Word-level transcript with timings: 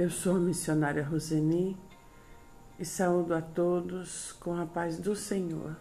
Eu 0.00 0.08
sou 0.08 0.36
a 0.36 0.40
missionária 0.40 1.04
Roseni 1.04 1.76
e 2.78 2.86
saúdo 2.86 3.34
a 3.34 3.42
todos 3.42 4.32
com 4.40 4.58
a 4.58 4.64
paz 4.64 4.96
do 4.96 5.14
Senhor. 5.14 5.76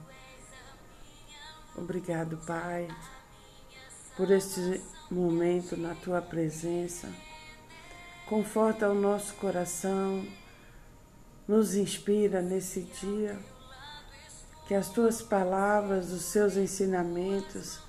Obrigado, 1.73 2.35
Pai, 2.45 2.89
por 4.17 4.29
este 4.29 4.81
momento 5.09 5.77
na 5.77 5.95
tua 5.95 6.21
presença. 6.21 7.07
Conforta 8.27 8.89
o 8.89 8.93
nosso 8.93 9.35
coração, 9.35 10.27
nos 11.47 11.75
inspira 11.75 12.41
nesse 12.41 12.81
dia, 12.81 13.39
que 14.67 14.73
as 14.73 14.89
tuas 14.89 15.21
palavras, 15.21 16.11
os 16.11 16.23
seus 16.23 16.57
ensinamentos 16.57 17.79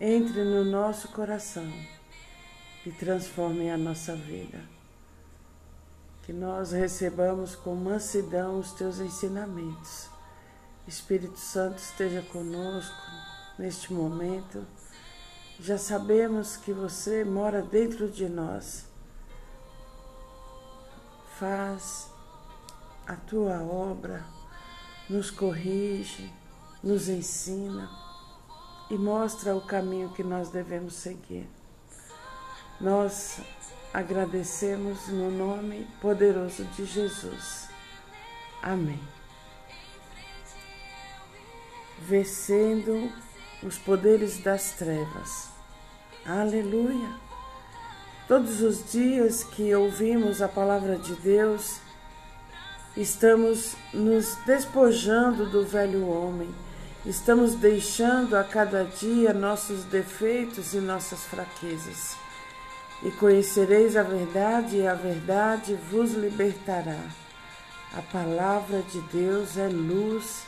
entrem 0.00 0.44
no 0.44 0.64
nosso 0.64 1.06
coração 1.12 1.72
e 2.84 2.90
transformem 2.90 3.70
a 3.70 3.78
nossa 3.78 4.16
vida 4.16 4.76
que 6.28 6.32
nós 6.34 6.72
recebamos 6.72 7.56
com 7.56 7.74
mansidão 7.74 8.58
os 8.58 8.72
teus 8.72 9.00
ensinamentos. 9.00 10.10
Espírito 10.86 11.38
Santo 11.38 11.78
esteja 11.78 12.20
conosco 12.20 12.94
neste 13.58 13.94
momento. 13.94 14.62
Já 15.58 15.78
sabemos 15.78 16.54
que 16.54 16.70
você 16.70 17.24
mora 17.24 17.62
dentro 17.62 18.10
de 18.10 18.28
nós. 18.28 18.84
Faz 21.38 22.10
a 23.06 23.16
tua 23.16 23.62
obra, 23.62 24.22
nos 25.08 25.30
corrige, 25.30 26.30
nos 26.82 27.08
ensina 27.08 27.88
e 28.90 28.98
mostra 28.98 29.56
o 29.56 29.62
caminho 29.62 30.12
que 30.12 30.22
nós 30.22 30.50
devemos 30.50 30.92
seguir. 30.92 31.48
Nós 32.78 33.40
Agradecemos 33.92 35.08
no 35.08 35.30
nome 35.30 35.86
poderoso 36.00 36.64
de 36.76 36.84
Jesus. 36.84 37.68
Amém. 38.62 39.00
Vencendo 42.00 43.10
os 43.62 43.78
poderes 43.78 44.38
das 44.40 44.72
trevas. 44.72 45.48
Aleluia. 46.26 47.14
Todos 48.28 48.60
os 48.60 48.92
dias 48.92 49.42
que 49.42 49.74
ouvimos 49.74 50.42
a 50.42 50.48
palavra 50.48 50.98
de 50.98 51.14
Deus, 51.14 51.80
estamos 52.94 53.74
nos 53.94 54.34
despojando 54.44 55.48
do 55.48 55.64
velho 55.64 56.06
homem, 56.06 56.54
estamos 57.06 57.54
deixando 57.54 58.36
a 58.36 58.44
cada 58.44 58.84
dia 58.84 59.32
nossos 59.32 59.84
defeitos 59.84 60.74
e 60.74 60.78
nossas 60.78 61.20
fraquezas 61.24 62.27
e 63.02 63.10
conhecereis 63.12 63.96
a 63.96 64.02
verdade, 64.02 64.78
e 64.78 64.86
a 64.86 64.94
verdade 64.94 65.74
vos 65.90 66.12
libertará. 66.12 66.98
A 67.96 68.02
palavra 68.02 68.82
de 68.82 69.00
Deus 69.02 69.56
é 69.56 69.68
luz 69.68 70.42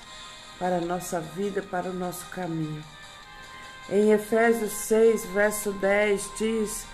para 0.58 0.76
a 0.76 0.80
nossa 0.80 1.20
vida, 1.20 1.62
para 1.62 1.88
o 1.88 1.94
nosso 1.94 2.26
caminho. 2.26 2.84
Em 3.88 4.12
Efésios 4.12 4.72
6, 4.72 5.26
verso 5.26 5.72
10 5.72 6.30
diz: 6.38 6.84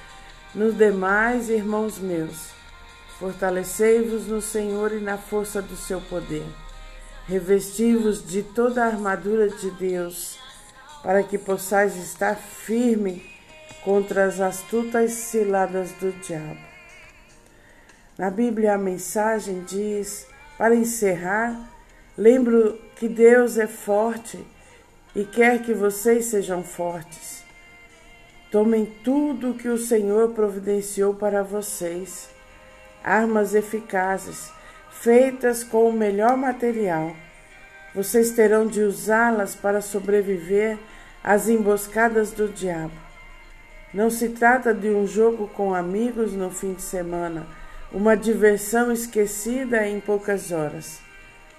Nos 0.54 0.76
demais, 0.76 1.50
irmãos 1.50 1.98
meus, 1.98 2.50
fortalecei-vos 3.18 4.26
no 4.26 4.40
Senhor 4.40 4.92
e 4.92 5.00
na 5.00 5.18
força 5.18 5.60
do 5.60 5.76
seu 5.76 6.00
poder. 6.02 6.46
Revesti-vos 7.26 8.24
de 8.24 8.42
toda 8.42 8.84
a 8.84 8.86
armadura 8.86 9.48
de 9.48 9.70
Deus, 9.72 10.38
para 11.02 11.22
que 11.22 11.36
possais 11.36 11.96
estar 11.96 12.36
firme 12.36 13.35
contra 13.86 14.24
as 14.24 14.40
astutas 14.40 15.12
ciladas 15.12 15.92
do 15.92 16.10
diabo. 16.20 16.58
Na 18.18 18.28
Bíblia, 18.28 18.74
a 18.74 18.78
mensagem 18.78 19.62
diz: 19.62 20.26
para 20.58 20.74
encerrar, 20.74 21.56
lembro 22.18 22.80
que 22.96 23.08
Deus 23.08 23.56
é 23.56 23.68
forte 23.68 24.44
e 25.14 25.24
quer 25.24 25.62
que 25.62 25.72
vocês 25.72 26.24
sejam 26.24 26.64
fortes. 26.64 27.44
Tomem 28.50 28.86
tudo 29.04 29.54
que 29.54 29.68
o 29.68 29.78
Senhor 29.78 30.30
providenciou 30.30 31.14
para 31.14 31.44
vocês, 31.44 32.28
armas 33.04 33.54
eficazes, 33.54 34.50
feitas 34.90 35.62
com 35.62 35.88
o 35.88 35.92
melhor 35.92 36.36
material. 36.36 37.14
Vocês 37.94 38.32
terão 38.32 38.66
de 38.66 38.80
usá-las 38.80 39.54
para 39.54 39.80
sobreviver 39.80 40.76
às 41.22 41.48
emboscadas 41.48 42.32
do 42.32 42.48
diabo. 42.48 43.05
Não 43.96 44.10
se 44.10 44.28
trata 44.28 44.74
de 44.74 44.90
um 44.90 45.06
jogo 45.06 45.48
com 45.48 45.74
amigos 45.74 46.34
no 46.34 46.50
fim 46.50 46.74
de 46.74 46.82
semana, 46.82 47.46
uma 47.90 48.14
diversão 48.14 48.92
esquecida 48.92 49.88
em 49.88 50.00
poucas 50.00 50.52
horas. 50.52 51.00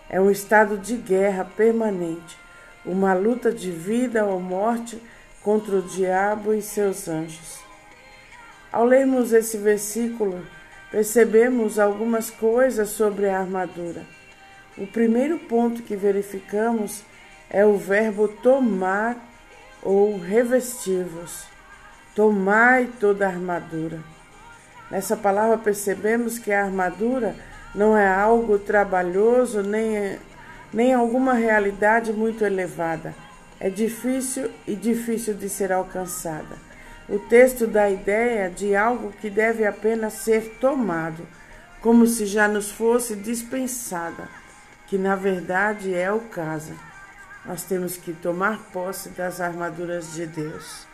É 0.08 0.22
um 0.22 0.30
estado 0.30 0.78
de 0.78 0.98
guerra 0.98 1.44
permanente, 1.44 2.38
uma 2.86 3.16
luta 3.16 3.52
de 3.52 3.72
vida 3.72 4.24
ou 4.24 4.40
morte 4.40 5.02
contra 5.42 5.78
o 5.78 5.82
diabo 5.82 6.54
e 6.54 6.62
seus 6.62 7.08
anjos. 7.08 7.58
Ao 8.72 8.86
lermos 8.86 9.34
esse 9.34 9.58
versículo, 9.58 10.46
percebemos 10.92 11.80
algumas 11.80 12.30
coisas 12.30 12.90
sobre 12.90 13.28
a 13.30 13.40
armadura. 13.40 14.06
O 14.78 14.86
primeiro 14.86 15.40
ponto 15.40 15.82
que 15.82 15.96
verificamos 15.96 17.02
é 17.50 17.66
o 17.66 17.78
verbo 17.78 18.28
tomar 18.28 19.18
ou 19.82 20.20
revestir-vos. 20.20 21.57
Tomai 22.18 22.90
toda 23.00 23.28
a 23.28 23.30
armadura. 23.30 24.00
Nessa 24.90 25.16
palavra 25.16 25.56
percebemos 25.56 26.40
que 26.40 26.52
a 26.52 26.64
armadura 26.64 27.36
não 27.76 27.96
é 27.96 28.08
algo 28.08 28.58
trabalhoso 28.58 29.62
nem, 29.62 30.18
nem 30.74 30.96
alguma 30.96 31.36
realidade 31.36 32.12
muito 32.12 32.44
elevada. 32.44 33.14
É 33.60 33.70
difícil 33.70 34.50
e 34.66 34.74
difícil 34.74 35.36
de 35.36 35.48
ser 35.48 35.72
alcançada. 35.72 36.58
O 37.08 37.20
texto 37.20 37.68
dá 37.68 37.84
a 37.84 37.92
ideia 37.92 38.50
de 38.50 38.76
algo 38.76 39.12
que 39.22 39.30
deve 39.30 39.64
apenas 39.64 40.14
ser 40.14 40.58
tomado, 40.60 41.24
como 41.84 42.08
se 42.08 42.26
já 42.26 42.48
nos 42.48 42.72
fosse 42.72 43.16
dispensada, 43.16 44.28
que 44.88 44.98
na 44.98 45.16
verdade 45.16 45.94
é 45.94 46.12
o 46.12 46.22
caso. 46.22 46.74
Nós 47.46 47.62
temos 47.62 47.96
que 47.96 48.12
tomar 48.12 48.58
posse 48.74 49.10
das 49.10 49.40
armaduras 49.40 50.16
de 50.16 50.26
Deus. 50.26 50.87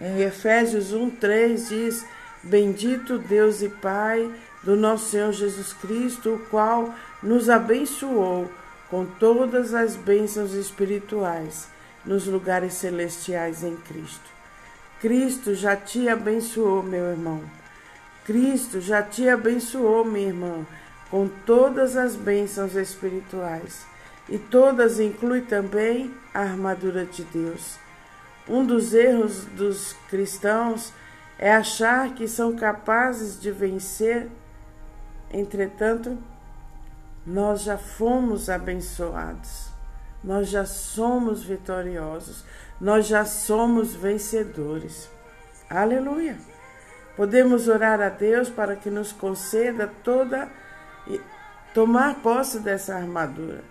Em 0.00 0.22
Efésios 0.22 0.92
1:3 0.92 1.68
diz: 1.68 2.06
Bendito 2.42 3.18
Deus 3.18 3.60
e 3.60 3.68
Pai 3.68 4.30
do 4.62 4.76
nosso 4.76 5.10
Senhor 5.10 5.32
Jesus 5.32 5.72
Cristo, 5.74 6.34
o 6.34 6.38
qual 6.46 6.94
nos 7.22 7.50
abençoou 7.50 8.50
com 8.88 9.04
todas 9.04 9.74
as 9.74 9.96
bênçãos 9.96 10.54
espirituais 10.54 11.68
nos 12.04 12.26
lugares 12.26 12.74
celestiais 12.74 13.62
em 13.62 13.76
Cristo. 13.76 14.30
Cristo 15.00 15.54
já 15.54 15.76
te 15.76 16.08
abençoou, 16.08 16.82
meu 16.82 17.04
irmão. 17.10 17.42
Cristo 18.24 18.80
já 18.80 19.02
te 19.02 19.28
abençoou, 19.28 20.04
minha 20.04 20.28
irmã, 20.28 20.66
com 21.10 21.28
todas 21.46 21.96
as 21.96 22.16
bênçãos 22.16 22.74
espirituais. 22.74 23.86
E 24.28 24.38
todas 24.38 25.00
inclui 25.00 25.40
também 25.42 26.14
a 26.32 26.40
armadura 26.40 27.04
de 27.04 27.24
Deus. 27.24 27.78
Um 28.48 28.64
dos 28.64 28.94
erros 28.94 29.44
dos 29.46 29.92
cristãos 30.08 30.92
é 31.38 31.52
achar 31.52 32.14
que 32.14 32.28
são 32.28 32.54
capazes 32.54 33.40
de 33.40 33.50
vencer, 33.50 34.28
entretanto, 35.32 36.18
nós 37.24 37.62
já 37.62 37.78
fomos 37.78 38.50
abençoados, 38.50 39.68
nós 40.22 40.48
já 40.48 40.66
somos 40.66 41.42
vitoriosos, 41.42 42.44
nós 42.80 43.06
já 43.06 43.24
somos 43.24 43.94
vencedores. 43.94 45.08
Aleluia! 45.68 46.36
Podemos 47.16 47.68
orar 47.68 48.00
a 48.00 48.08
Deus 48.08 48.48
para 48.48 48.76
que 48.76 48.90
nos 48.90 49.12
conceda 49.12 49.86
toda 50.02 50.48
e 51.06 51.20
tomar 51.72 52.16
posse 52.16 52.58
dessa 52.60 52.94
armadura, 52.94 53.62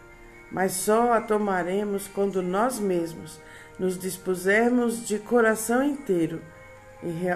mas 0.52 0.72
só 0.74 1.14
a 1.14 1.22
tomaremos 1.22 2.08
quando 2.08 2.42
nós 2.42 2.80
mesmos 2.80 3.40
nos 3.80 3.98
dispusermos 3.98 5.08
de 5.08 5.18
coração 5.18 5.82
inteiro 5.82 6.42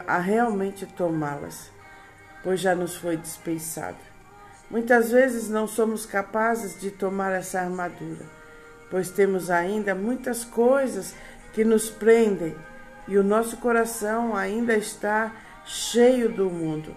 a 0.05 0.19
realmente 0.19 0.85
tomá-las, 0.85 1.71
pois 2.43 2.59
já 2.59 2.75
nos 2.75 2.95
foi 2.95 3.15
dispensada. 3.15 3.97
Muitas 4.69 5.11
vezes 5.11 5.49
não 5.49 5.67
somos 5.67 6.05
capazes 6.05 6.79
de 6.79 6.91
tomar 6.91 7.31
essa 7.31 7.61
armadura, 7.61 8.25
pois 8.91 9.09
temos 9.09 9.49
ainda 9.49 9.95
muitas 9.95 10.43
coisas 10.43 11.15
que 11.53 11.63
nos 11.63 11.89
prendem 11.89 12.55
e 13.07 13.17
o 13.17 13.23
nosso 13.23 13.57
coração 13.57 14.35
ainda 14.35 14.75
está 14.75 15.31
cheio 15.65 16.29
do 16.29 16.49
mundo. 16.49 16.93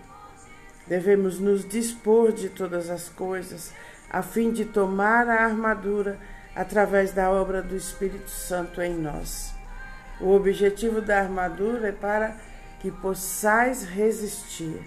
Devemos 0.86 1.38
nos 1.38 1.68
dispor 1.68 2.32
de 2.32 2.48
todas 2.48 2.90
as 2.90 3.08
coisas 3.08 3.72
a 4.10 4.22
fim 4.22 4.52
de 4.52 4.64
tomar 4.64 5.28
a 5.28 5.44
armadura 5.44 6.18
através 6.56 7.12
da 7.12 7.30
obra 7.30 7.60
do 7.60 7.76
Espírito 7.76 8.30
Santo 8.30 8.80
em 8.80 8.94
nós. 8.94 9.54
O 10.18 10.34
objetivo 10.34 11.02
da 11.02 11.18
armadura 11.18 11.88
é 11.88 11.92
para 11.92 12.34
que 12.80 12.90
possais 12.90 13.84
resistir. 13.84 14.80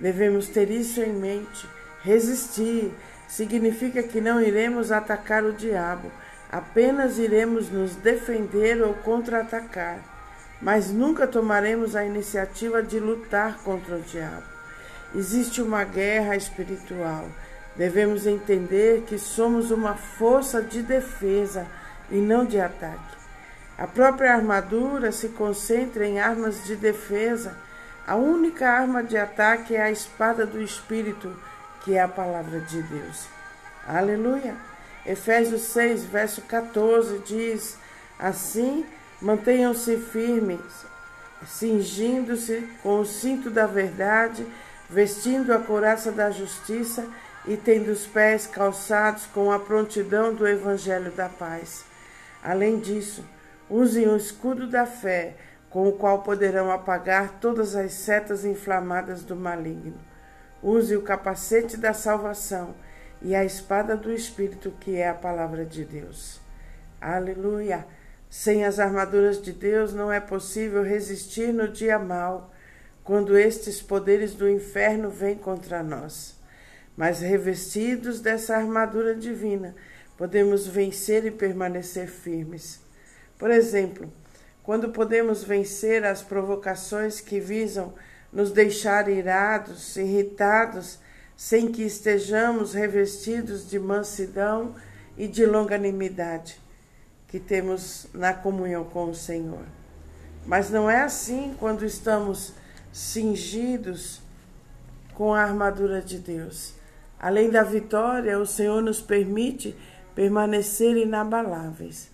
Devemos 0.00 0.48
ter 0.48 0.70
isso 0.70 1.02
em 1.02 1.12
mente. 1.12 1.68
Resistir 2.02 2.94
significa 3.28 4.02
que 4.02 4.20
não 4.20 4.40
iremos 4.40 4.90
atacar 4.90 5.44
o 5.44 5.52
diabo, 5.52 6.10
apenas 6.50 7.18
iremos 7.18 7.68
nos 7.68 7.94
defender 7.96 8.80
ou 8.82 8.94
contra-atacar, 8.94 9.98
mas 10.62 10.90
nunca 10.90 11.26
tomaremos 11.26 11.94
a 11.94 12.04
iniciativa 12.04 12.82
de 12.82 12.98
lutar 12.98 13.58
contra 13.58 13.96
o 13.96 14.02
diabo. 14.02 14.46
Existe 15.14 15.60
uma 15.60 15.84
guerra 15.84 16.36
espiritual. 16.36 17.28
Devemos 17.76 18.26
entender 18.26 19.04
que 19.06 19.18
somos 19.18 19.70
uma 19.70 19.94
força 19.94 20.62
de 20.62 20.82
defesa 20.82 21.66
e 22.10 22.16
não 22.16 22.44
de 22.44 22.58
ataque. 22.58 23.16
A 23.76 23.86
própria 23.86 24.32
armadura 24.32 25.12
se 25.12 25.28
concentra 25.30 26.06
em 26.06 26.18
armas 26.18 26.64
de 26.64 26.74
defesa. 26.74 27.54
A 28.06 28.16
única 28.16 28.66
arma 28.68 29.02
de 29.02 29.18
ataque 29.18 29.76
é 29.76 29.82
a 29.82 29.90
espada 29.90 30.46
do 30.46 30.62
Espírito, 30.62 31.36
que 31.84 31.94
é 31.94 32.00
a 32.00 32.08
palavra 32.08 32.60
de 32.60 32.82
Deus. 32.82 33.26
Aleluia! 33.86 34.54
Efésios 35.04 35.62
6, 35.62 36.04
verso 36.04 36.40
14 36.42 37.18
diz: 37.26 37.76
Assim, 38.18 38.86
mantenham-se 39.20 39.98
firmes, 39.98 40.86
cingindo-se 41.46 42.66
com 42.82 43.00
o 43.00 43.04
cinto 43.04 43.50
da 43.50 43.66
verdade, 43.66 44.46
vestindo 44.88 45.52
a 45.52 45.58
couraça 45.58 46.10
da 46.10 46.30
justiça 46.30 47.06
e 47.46 47.56
tendo 47.56 47.90
os 47.90 48.06
pés 48.06 48.46
calçados 48.46 49.26
com 49.26 49.52
a 49.52 49.58
prontidão 49.58 50.34
do 50.34 50.46
evangelho 50.46 51.10
da 51.12 51.28
paz. 51.28 51.84
Além 52.42 52.78
disso, 52.78 53.24
usem 53.70 54.08
o 54.08 54.16
escudo 54.16 54.68
da 54.68 54.86
fé, 54.86 55.36
com 55.70 55.88
o 55.88 55.92
qual 55.92 56.22
poderão 56.22 56.70
apagar 56.70 57.38
todas 57.40 57.76
as 57.76 57.92
setas 57.92 58.44
inflamadas 58.44 59.22
do 59.22 59.36
maligno. 59.36 59.98
Use 60.62 60.96
o 60.96 61.02
capacete 61.02 61.76
da 61.76 61.92
salvação 61.92 62.74
e 63.20 63.34
a 63.34 63.44
espada 63.44 63.96
do 63.96 64.12
Espírito, 64.12 64.72
que 64.80 64.96
é 64.96 65.08
a 65.08 65.14
palavra 65.14 65.64
de 65.64 65.84
Deus. 65.84 66.40
Aleluia! 67.00 67.86
Sem 68.28 68.64
as 68.64 68.78
armaduras 68.78 69.40
de 69.40 69.52
Deus 69.52 69.92
não 69.92 70.10
é 70.10 70.18
possível 70.18 70.82
resistir 70.82 71.52
no 71.52 71.68
dia 71.68 71.98
mau, 71.98 72.50
quando 73.04 73.38
estes 73.38 73.80
poderes 73.80 74.34
do 74.34 74.48
inferno 74.48 75.08
vêm 75.08 75.36
contra 75.36 75.82
nós. 75.82 76.35
Mas 76.96 77.20
revestidos 77.20 78.20
dessa 78.20 78.56
armadura 78.56 79.14
divina, 79.14 79.74
podemos 80.16 80.66
vencer 80.66 81.26
e 81.26 81.30
permanecer 81.30 82.08
firmes. 82.08 82.80
Por 83.38 83.50
exemplo, 83.50 84.10
quando 84.62 84.88
podemos 84.90 85.44
vencer 85.44 86.04
as 86.04 86.22
provocações 86.22 87.20
que 87.20 87.38
visam 87.38 87.94
nos 88.32 88.50
deixar 88.50 89.08
irados, 89.08 89.96
irritados, 89.96 90.98
sem 91.36 91.70
que 91.70 91.82
estejamos 91.82 92.72
revestidos 92.72 93.68
de 93.68 93.78
mansidão 93.78 94.74
e 95.18 95.28
de 95.28 95.44
longanimidade 95.44 96.58
que 97.28 97.38
temos 97.38 98.06
na 98.14 98.32
comunhão 98.32 98.84
com 98.84 99.10
o 99.10 99.14
Senhor. 99.14 99.64
Mas 100.46 100.70
não 100.70 100.88
é 100.88 101.02
assim 101.02 101.54
quando 101.58 101.84
estamos 101.84 102.54
cingidos 102.92 104.22
com 105.14 105.34
a 105.34 105.42
armadura 105.42 106.00
de 106.00 106.18
Deus. 106.18 106.75
Além 107.18 107.50
da 107.50 107.62
vitória, 107.62 108.38
o 108.38 108.46
Senhor 108.46 108.82
nos 108.82 109.00
permite 109.00 109.74
permanecer 110.14 110.96
inabaláveis. 110.96 112.10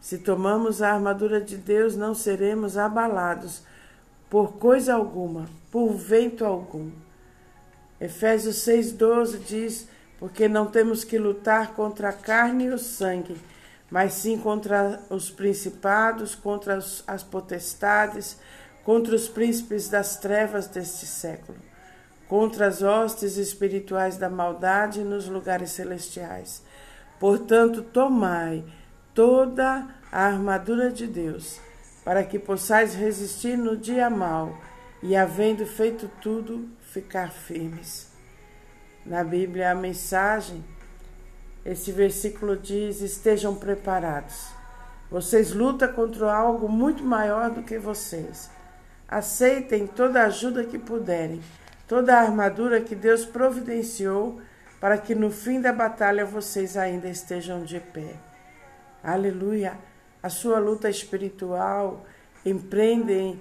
Se 0.00 0.18
tomamos 0.18 0.82
a 0.82 0.92
armadura 0.92 1.40
de 1.40 1.56
Deus, 1.56 1.96
não 1.96 2.14
seremos 2.14 2.76
abalados 2.76 3.62
por 4.28 4.54
coisa 4.54 4.94
alguma, 4.94 5.48
por 5.70 5.94
vento 5.94 6.44
algum. 6.44 6.90
Efésios 7.98 8.56
6,12 8.56 9.38
diz: 9.46 9.88
Porque 10.18 10.46
não 10.46 10.66
temos 10.66 11.04
que 11.04 11.18
lutar 11.18 11.72
contra 11.72 12.10
a 12.10 12.12
carne 12.12 12.64
e 12.64 12.70
o 12.70 12.78
sangue, 12.78 13.36
mas 13.90 14.12
sim 14.12 14.38
contra 14.38 15.00
os 15.08 15.30
principados, 15.30 16.34
contra 16.34 16.78
as 17.06 17.22
potestades, 17.22 18.38
contra 18.84 19.14
os 19.14 19.26
príncipes 19.26 19.88
das 19.88 20.16
trevas 20.16 20.66
deste 20.66 21.06
século 21.06 21.58
contra 22.28 22.66
as 22.66 22.82
hostes 22.82 23.36
espirituais 23.36 24.16
da 24.16 24.28
maldade 24.28 25.04
nos 25.04 25.28
lugares 25.28 25.70
celestiais. 25.70 26.62
Portanto, 27.18 27.82
tomai 27.82 28.64
toda 29.14 29.86
a 30.10 30.26
armadura 30.26 30.90
de 30.90 31.06
Deus, 31.06 31.60
para 32.04 32.24
que 32.24 32.38
possais 32.38 32.94
resistir 32.94 33.56
no 33.56 33.76
dia 33.76 34.10
mau 34.10 34.58
e, 35.02 35.16
havendo 35.16 35.66
feito 35.66 36.10
tudo, 36.20 36.68
ficar 36.80 37.30
firmes. 37.30 38.12
Na 39.04 39.22
Bíblia, 39.22 39.70
a 39.70 39.74
mensagem, 39.74 40.64
esse 41.64 41.92
versículo 41.92 42.56
diz: 42.56 43.00
estejam 43.00 43.54
preparados. 43.54 44.48
Vocês 45.10 45.52
lutam 45.52 45.92
contra 45.92 46.34
algo 46.34 46.68
muito 46.68 47.04
maior 47.04 47.50
do 47.50 47.62
que 47.62 47.78
vocês. 47.78 48.50
Aceitem 49.06 49.86
toda 49.86 50.22
a 50.22 50.26
ajuda 50.26 50.64
que 50.64 50.78
puderem, 50.78 51.40
toda 51.86 52.16
a 52.16 52.20
armadura 52.20 52.80
que 52.80 52.94
Deus 52.94 53.24
providenciou 53.24 54.40
para 54.80 54.98
que 54.98 55.14
no 55.14 55.30
fim 55.30 55.60
da 55.60 55.72
batalha 55.72 56.24
vocês 56.26 56.76
ainda 56.76 57.08
estejam 57.08 57.62
de 57.62 57.80
pé. 57.80 58.16
Aleluia! 59.02 59.78
A 60.22 60.28
sua 60.28 60.58
luta 60.58 60.88
espiritual 60.88 62.04
empreendem 62.44 63.40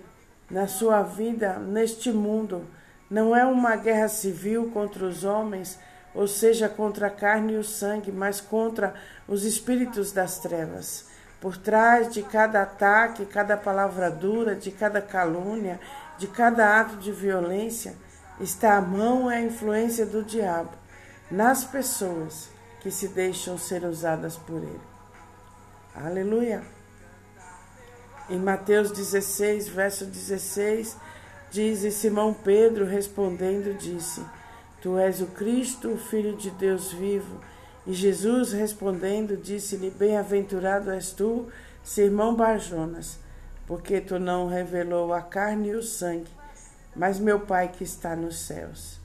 na 0.49 0.67
sua 0.67 1.01
vida 1.01 1.57
neste 1.57 2.11
mundo 2.11 2.67
não 3.09 3.35
é 3.35 3.45
uma 3.45 3.75
guerra 3.75 4.07
civil 4.07 4.71
contra 4.71 5.05
os 5.05 5.23
homens, 5.23 5.79
ou 6.13 6.27
seja, 6.27 6.67
contra 6.69 7.07
a 7.07 7.11
carne 7.11 7.53
e 7.53 7.57
o 7.57 7.63
sangue, 7.63 8.11
mas 8.11 8.41
contra 8.41 8.93
os 9.27 9.43
espíritos 9.45 10.11
das 10.11 10.39
trevas. 10.39 11.07
Por 11.39 11.57
trás 11.57 12.11
de 12.13 12.23
cada 12.23 12.61
ataque, 12.61 13.25
cada 13.25 13.57
palavra 13.57 14.09
dura, 14.09 14.55
de 14.55 14.71
cada 14.71 15.01
calúnia, 15.01 15.79
de 16.17 16.27
cada 16.27 16.79
ato 16.79 16.95
de 16.97 17.11
violência, 17.11 17.95
está 18.43 18.77
a 18.77 18.81
mão 18.81 19.29
a 19.29 19.39
influência 19.39 20.05
do 20.05 20.23
diabo 20.23 20.71
nas 21.31 21.63
pessoas 21.63 22.49
que 22.81 22.91
se 22.91 23.07
deixam 23.07 23.57
ser 23.57 23.83
usadas 23.85 24.35
por 24.35 24.57
ele. 24.57 24.81
Aleluia! 25.95 26.63
Em 28.29 28.39
Mateus 28.39 28.91
16, 28.91 29.67
verso 29.69 30.05
16, 30.05 30.97
diz: 31.51 31.83
E 31.83 31.91
Simão 31.91 32.33
Pedro 32.33 32.85
respondendo 32.85 33.77
disse: 33.77 34.23
Tu 34.81 34.97
és 34.97 35.21
o 35.21 35.27
Cristo, 35.27 35.91
o 35.91 35.97
Filho 35.97 36.35
de 36.35 36.49
Deus 36.51 36.91
vivo. 36.91 37.39
E 37.85 37.93
Jesus 37.93 38.51
respondendo 38.51 39.37
disse-lhe: 39.37 39.89
Bem-aventurado 39.89 40.91
és 40.91 41.11
tu, 41.11 41.47
Simão 41.83 42.35
Barjonas, 42.35 43.19
porque 43.67 44.01
tu 44.01 44.19
não 44.19 44.47
revelou 44.47 45.13
a 45.13 45.21
carne 45.21 45.69
e 45.69 45.75
o 45.75 45.83
sangue, 45.83 46.31
mas 46.95 47.19
meu 47.19 47.39
Pai 47.39 47.69
que 47.69 47.83
está 47.83 48.15
nos 48.15 48.39
céus. 48.39 48.99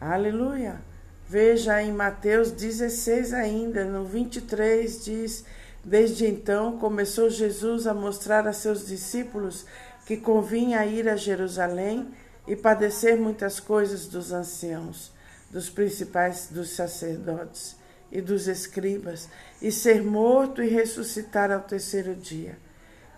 Aleluia! 0.00 0.80
Veja 1.28 1.80
em 1.80 1.92
Mateus 1.92 2.50
16 2.50 3.32
ainda, 3.32 3.84
no 3.84 4.04
23 4.04 5.04
diz: 5.04 5.44
Desde 5.84 6.26
então 6.26 6.76
começou 6.78 7.30
Jesus 7.30 7.86
a 7.86 7.94
mostrar 7.94 8.48
a 8.48 8.52
seus 8.52 8.86
discípulos 8.86 9.64
que 10.06 10.16
convinha 10.16 10.84
ir 10.84 11.08
a 11.08 11.14
Jerusalém 11.14 12.08
e 12.48 12.56
padecer 12.56 13.16
muitas 13.16 13.60
coisas 13.60 14.06
dos 14.06 14.32
anciãos, 14.32 15.12
dos 15.52 15.70
principais 15.70 16.48
dos 16.50 16.70
sacerdotes 16.70 17.76
e 18.10 18.20
dos 18.20 18.48
escribas, 18.48 19.28
e 19.62 19.70
ser 19.70 20.02
morto 20.02 20.60
e 20.60 20.68
ressuscitar 20.68 21.52
ao 21.52 21.60
terceiro 21.60 22.14
dia. 22.16 22.58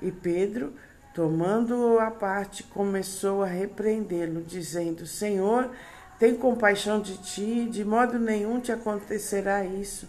E 0.02 0.12
Pedro, 0.12 0.75
tomando-o 1.14 1.99
à 1.99 2.11
parte, 2.11 2.62
começou 2.62 3.42
a 3.42 3.47
repreendê-lo, 3.47 4.42
dizendo: 4.42 5.07
Senhor, 5.07 5.71
tem 6.19 6.35
compaixão 6.35 7.00
de 7.00 7.16
ti, 7.19 7.69
de 7.71 7.85
modo 7.85 8.19
nenhum 8.19 8.61
te 8.61 8.73
acontecerá 8.73 9.64
isso. 9.64 10.09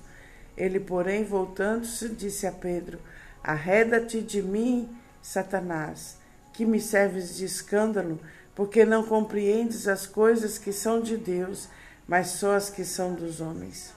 Ele, 0.55 0.79
porém, 0.79 1.23
voltando-se, 1.23 2.09
disse 2.09 2.45
a 2.45 2.51
Pedro: 2.51 2.99
Arreda-te 3.43 4.21
de 4.21 4.41
mim, 4.41 4.89
Satanás, 5.21 6.17
que 6.53 6.65
me 6.65 6.79
serves 6.79 7.35
de 7.35 7.45
escândalo, 7.45 8.19
porque 8.55 8.85
não 8.85 9.03
compreendes 9.03 9.87
as 9.87 10.05
coisas 10.05 10.57
que 10.57 10.71
são 10.71 11.01
de 11.01 11.17
Deus, 11.17 11.67
mas 12.07 12.27
só 12.27 12.55
as 12.55 12.69
que 12.69 12.85
são 12.85 13.13
dos 13.13 13.41
homens. 13.41 13.93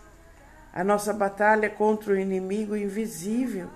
A 0.72 0.82
nossa 0.82 1.12
batalha 1.12 1.68
contra 1.68 2.12
o 2.12 2.18
inimigo 2.18 2.76
invisível, 2.76 3.68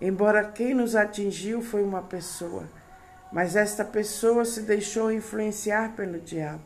embora 0.00 0.44
quem 0.44 0.74
nos 0.74 0.96
atingiu 0.96 1.62
foi 1.62 1.82
uma 1.82 2.02
pessoa, 2.02 2.64
mas 3.32 3.54
esta 3.54 3.84
pessoa 3.84 4.44
se 4.44 4.62
deixou 4.62 5.12
influenciar 5.12 5.94
pelo 5.94 6.18
diabo. 6.18 6.64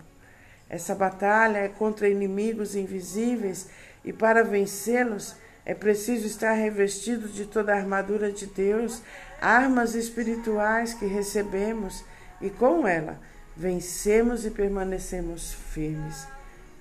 Essa 0.69 0.95
batalha 0.95 1.59
é 1.59 1.69
contra 1.69 2.09
inimigos 2.09 2.75
invisíveis 2.75 3.69
e 4.05 4.13
para 4.13 4.43
vencê-los 4.43 5.37
é 5.67 5.75
preciso 5.75 6.27
estar 6.27 6.53
revestido 6.53 7.29
de 7.29 7.47
toda 7.47 7.73
a 7.73 7.77
armadura 7.77 8.31
de 8.31 8.47
Deus, 8.47 9.03
armas 9.41 9.95
espirituais 9.95 10.93
que 10.93 11.07
recebemos, 11.07 12.05
e 12.41 12.51
com 12.51 12.87
ela 12.87 13.19
vencemos 13.57 14.45
e 14.45 14.51
permanecemos 14.51 15.55
firmes. 15.55 16.27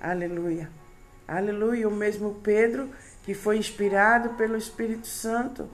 Aleluia. 0.02 0.70
Aleluia. 1.26 1.88
O 1.88 1.96
mesmo 1.96 2.36
Pedro, 2.44 2.90
que 3.24 3.34
foi 3.34 3.58
inspirado 3.58 4.32
pelo 4.32 4.58
Espírito 4.58 5.08
Santo, 5.08 5.70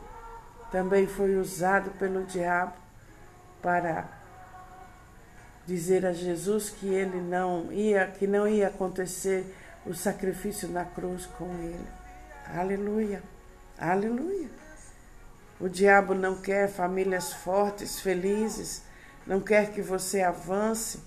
também 0.71 1.07
foi 1.07 1.35
usado 1.35 1.91
pelo 1.91 2.23
diabo 2.25 2.73
para 3.61 4.07
dizer 5.65 6.05
a 6.05 6.13
Jesus 6.13 6.69
que 6.69 6.88
ele 6.88 7.21
não 7.21 7.71
ia, 7.71 8.07
que 8.07 8.25
não 8.25 8.47
ia 8.47 8.67
acontecer 8.67 9.45
o 9.85 9.93
sacrifício 9.93 10.67
na 10.67 10.85
cruz 10.85 11.25
com 11.25 11.53
ele. 11.59 11.88
Aleluia. 12.53 13.21
Aleluia. 13.77 14.49
O 15.59 15.67
diabo 15.67 16.13
não 16.13 16.41
quer 16.41 16.69
famílias 16.69 17.33
fortes, 17.33 17.99
felizes, 17.99 18.81
não 19.27 19.39
quer 19.39 19.71
que 19.71 19.81
você 19.81 20.21
avance, 20.21 20.99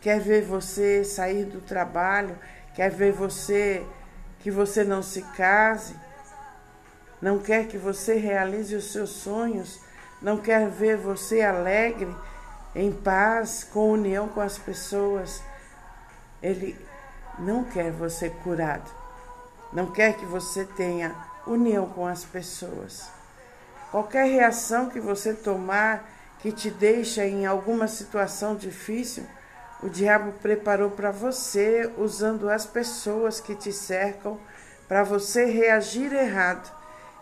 quer 0.00 0.18
ver 0.20 0.42
você 0.42 1.04
sair 1.04 1.44
do 1.44 1.60
trabalho, 1.60 2.36
quer 2.74 2.90
ver 2.90 3.12
você 3.12 3.86
que 4.40 4.50
você 4.50 4.82
não 4.82 5.02
se 5.02 5.22
case, 5.36 5.94
não 7.20 7.38
quer 7.38 7.66
que 7.66 7.76
você 7.76 8.14
realize 8.14 8.74
os 8.74 8.92
seus 8.92 9.10
sonhos, 9.10 9.80
não 10.22 10.38
quer 10.38 10.68
ver 10.68 10.96
você 10.96 11.42
alegre, 11.42 12.14
em 12.74 12.92
paz, 12.92 13.64
com 13.64 13.92
união 13.92 14.28
com 14.28 14.40
as 14.40 14.56
pessoas. 14.56 15.42
Ele 16.42 16.78
não 17.38 17.64
quer 17.64 17.90
você 17.90 18.30
curado, 18.30 18.90
não 19.72 19.90
quer 19.90 20.14
que 20.14 20.24
você 20.24 20.64
tenha 20.64 21.14
união 21.46 21.86
com 21.88 22.06
as 22.06 22.24
pessoas. 22.24 23.08
Qualquer 23.90 24.24
reação 24.24 24.88
que 24.88 25.00
você 25.00 25.34
tomar 25.34 26.08
que 26.38 26.52
te 26.52 26.70
deixa 26.70 27.26
em 27.26 27.44
alguma 27.44 27.86
situação 27.86 28.54
difícil, 28.54 29.26
o 29.82 29.90
diabo 29.90 30.32
preparou 30.40 30.90
para 30.90 31.10
você 31.10 31.92
usando 31.98 32.48
as 32.48 32.64
pessoas 32.64 33.40
que 33.40 33.54
te 33.54 33.72
cercam 33.72 34.38
para 34.88 35.02
você 35.02 35.44
reagir 35.44 36.12
errado 36.12 36.79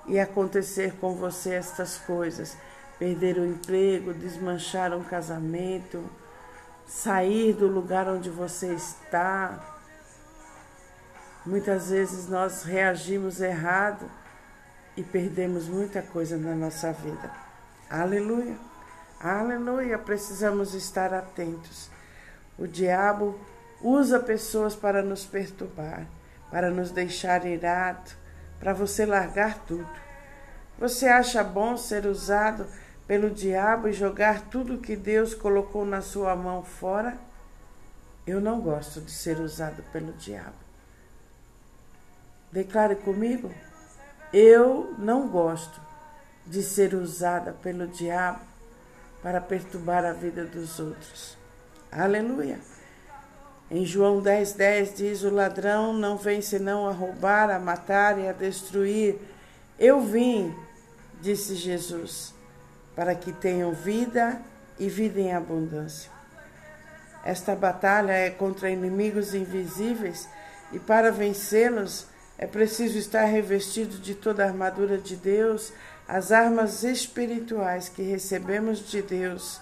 e 0.09 0.19
acontecer 0.19 0.95
com 0.97 1.15
você 1.15 1.55
estas 1.55 1.99
coisas: 1.99 2.57
perder 2.99 3.39
o 3.39 3.47
emprego, 3.47 4.13
desmanchar 4.13 4.93
um 4.95 5.05
casamento, 5.05 6.05
sair 6.87 7.53
do 7.53 7.67
lugar 7.67 8.09
onde 8.09 8.31
você 8.31 8.75
está. 8.75 9.77
Muitas 11.45 11.91
vezes 11.91 12.29
nós 12.29 12.63
reagimos 12.63 13.41
errado 13.41 14.11
e 14.97 15.03
perdemos 15.03 15.69
muita 15.69 16.03
coisa 16.03 16.37
na 16.37 16.55
nossa 16.55 16.93
vida. 16.93 17.31
Aleluia, 17.89 18.57
aleluia. 19.21 19.99
Precisamos 19.99 20.75
estar 20.75 21.15
atentos. 21.15 21.89
O 22.59 22.67
diabo 22.67 23.39
usa 23.81 24.19
pessoas 24.19 24.75
para 24.75 25.03
nos 25.03 25.25
perturbar, 25.25 26.07
para 26.51 26.71
nos 26.71 26.91
deixar 26.91 27.47
irado, 27.47 28.11
para 28.59 28.73
você 28.73 29.07
largar 29.07 29.59
tudo. 29.67 29.89
Você 30.79 31.07
acha 31.07 31.43
bom 31.43 31.77
ser 31.77 32.07
usado 32.07 32.67
pelo 33.07 33.31
diabo 33.31 33.89
e 33.89 33.93
jogar 33.93 34.43
tudo 34.43 34.79
que 34.79 34.95
Deus 34.95 35.35
colocou 35.35 35.85
na 35.85 36.01
sua 36.01 36.37
mão 36.37 36.63
fora? 36.63 37.19
Eu 38.27 38.41
não 38.41 38.61
gosto 38.61 39.01
de 39.01 39.11
ser 39.11 39.41
usado 39.41 39.83
pelo 39.93 40.13
diabo. 40.13 40.57
Declare 42.53 42.97
comigo. 42.97 43.53
Eu 44.33 44.95
não 44.99 45.29
gosto 45.29 45.81
de 46.47 46.63
ser 46.63 46.95
usada 46.95 47.53
pelo 47.53 47.87
diabo 47.87 48.41
para 49.23 49.41
perturbar 49.41 50.05
a 50.05 50.13
vida 50.13 50.45
dos 50.45 50.79
outros. 50.79 51.37
Aleluia. 51.91 52.59
Em 53.71 53.85
João 53.85 54.23
10,10 54.23 54.57
10 54.57 54.95
diz: 54.95 55.23
O 55.23 55.31
ladrão 55.31 55.93
não 55.93 56.17
vem 56.17 56.41
senão 56.41 56.89
a 56.89 56.93
roubar, 56.93 57.51
a 57.51 57.59
matar 57.59 58.19
e 58.19 58.27
a 58.27 58.33
destruir. 58.33 59.19
Eu 59.79 60.01
vim, 60.01 60.55
disse 61.21 61.55
Jesus, 61.55 62.35
para 62.97 63.15
que 63.15 63.33
tenham 63.33 63.73
vida 63.73 64.41
e 64.79 64.89
vida 64.89 65.21
em 65.21 65.35
abundância. 65.35 66.11
Esta 67.25 67.55
batalha 67.55 68.13
é 68.13 68.31
contra 68.31 68.71
inimigos 68.71 69.35
invisíveis 69.35 70.29
e 70.73 70.79
para 70.79 71.13
vencê-los 71.13 72.07
é 72.39 72.47
preciso 72.47 72.97
estar 72.97 73.25
revestido 73.25 73.99
de 73.99 74.15
toda 74.15 74.45
a 74.45 74.47
armadura 74.47 74.97
de 74.97 75.17
Deus, 75.17 75.73
as 76.07 76.31
armas 76.31 76.85
espirituais 76.85 77.89
que 77.89 78.01
recebemos 78.01 78.79
de 78.89 79.03
Deus. 79.03 79.61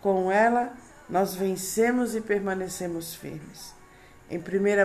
Com 0.00 0.30
ela, 0.30 0.72
nós 1.08 1.34
vencemos 1.34 2.14
e 2.14 2.20
permanecemos 2.20 3.14
firmes. 3.14 3.74
Em 4.30 4.38
1 4.38 4.42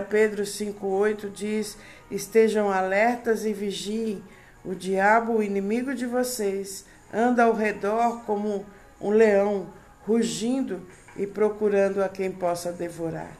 Pedro 0.08 0.42
5,8 0.42 1.30
diz: 1.30 1.76
Estejam 2.10 2.70
alertas 2.70 3.44
e 3.44 3.52
vigiem. 3.52 4.22
O 4.64 4.74
diabo, 4.74 5.34
o 5.34 5.42
inimigo 5.42 5.94
de 5.94 6.06
vocês, 6.06 6.86
anda 7.12 7.44
ao 7.44 7.52
redor 7.52 8.22
como 8.24 8.64
um 8.98 9.10
leão, 9.10 9.68
rugindo 10.06 10.86
e 11.16 11.26
procurando 11.26 12.02
a 12.02 12.08
quem 12.08 12.32
possa 12.32 12.72
devorar. 12.72 13.36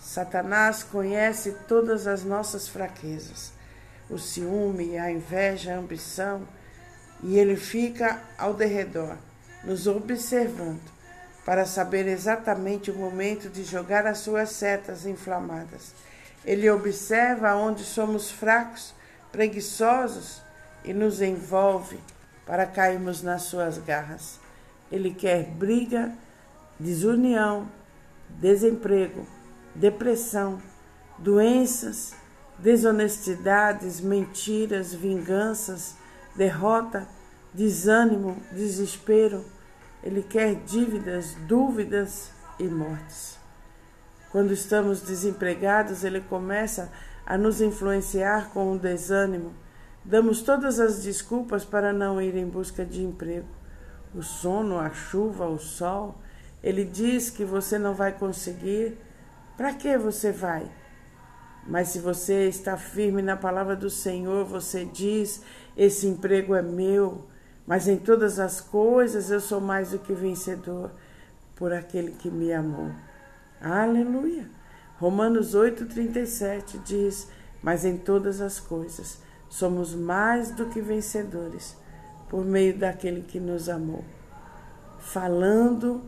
Satanás 0.00 0.82
conhece 0.82 1.52
todas 1.66 2.06
as 2.06 2.24
nossas 2.24 2.68
fraquezas, 2.68 3.52
o 4.08 4.16
ciúme, 4.16 4.96
a 4.96 5.10
inveja, 5.10 5.74
a 5.74 5.78
ambição, 5.78 6.46
e 7.22 7.36
ele 7.38 7.56
fica 7.56 8.22
ao 8.38 8.54
derredor, 8.54 9.16
nos 9.64 9.86
observando, 9.86 10.97
para 11.48 11.64
saber 11.64 12.06
exatamente 12.06 12.90
o 12.90 12.94
momento 12.94 13.48
de 13.48 13.64
jogar 13.64 14.06
as 14.06 14.18
suas 14.18 14.50
setas 14.50 15.06
inflamadas. 15.06 15.94
Ele 16.44 16.68
observa 16.68 17.54
onde 17.54 17.84
somos 17.84 18.30
fracos, 18.30 18.92
preguiçosos 19.32 20.42
e 20.84 20.92
nos 20.92 21.22
envolve 21.22 21.98
para 22.44 22.66
cairmos 22.66 23.22
nas 23.22 23.44
suas 23.44 23.78
garras. 23.78 24.38
Ele 24.92 25.10
quer 25.10 25.44
briga, 25.44 26.12
desunião, 26.78 27.66
desemprego, 28.28 29.26
depressão, 29.74 30.60
doenças, 31.16 32.12
desonestidades, 32.58 34.02
mentiras, 34.02 34.92
vinganças, 34.92 35.94
derrota, 36.36 37.08
desânimo, 37.54 38.36
desespero. 38.52 39.56
Ele 40.02 40.22
quer 40.22 40.54
dívidas, 40.54 41.34
dúvidas 41.46 42.30
e 42.58 42.64
mortes. 42.64 43.38
Quando 44.30 44.52
estamos 44.52 45.00
desempregados, 45.00 46.04
ele 46.04 46.20
começa 46.20 46.92
a 47.26 47.36
nos 47.36 47.60
influenciar 47.60 48.50
com 48.50 48.72
o 48.72 48.78
desânimo. 48.78 49.54
Damos 50.04 50.42
todas 50.42 50.78
as 50.78 51.02
desculpas 51.02 51.64
para 51.64 51.92
não 51.92 52.20
ir 52.20 52.36
em 52.36 52.46
busca 52.46 52.84
de 52.84 53.02
emprego. 53.02 53.48
O 54.14 54.22
sono, 54.22 54.78
a 54.78 54.90
chuva, 54.90 55.46
o 55.46 55.58
sol. 55.58 56.20
Ele 56.62 56.84
diz 56.84 57.30
que 57.30 57.44
você 57.44 57.78
não 57.78 57.94
vai 57.94 58.12
conseguir 58.12 58.98
para 59.58 59.74
que 59.74 59.98
você 59.98 60.30
vai? 60.30 60.70
Mas 61.66 61.88
se 61.88 61.98
você 61.98 62.48
está 62.48 62.76
firme 62.76 63.20
na 63.20 63.36
palavra 63.36 63.74
do 63.74 63.90
Senhor, 63.90 64.44
você 64.44 64.84
diz: 64.84 65.42
Esse 65.76 66.06
emprego 66.06 66.54
é 66.54 66.62
meu, 66.62 67.26
mas 67.68 67.86
em 67.86 67.98
todas 67.98 68.40
as 68.40 68.62
coisas 68.62 69.30
eu 69.30 69.42
sou 69.42 69.60
mais 69.60 69.90
do 69.90 69.98
que 69.98 70.14
vencedor 70.14 70.90
por 71.54 71.70
aquele 71.70 72.12
que 72.12 72.30
me 72.30 72.50
amou. 72.50 72.90
Aleluia! 73.60 74.48
Romanos 74.98 75.54
8,37 75.54 76.82
diz: 76.82 77.28
Mas 77.62 77.84
em 77.84 77.98
todas 77.98 78.40
as 78.40 78.58
coisas 78.58 79.18
somos 79.50 79.94
mais 79.94 80.50
do 80.50 80.64
que 80.70 80.80
vencedores 80.80 81.76
por 82.30 82.42
meio 82.42 82.78
daquele 82.78 83.20
que 83.20 83.38
nos 83.38 83.68
amou. 83.68 84.02
Falando 84.98 86.00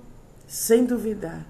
sem 0.47 0.87
duvidar 0.87 1.45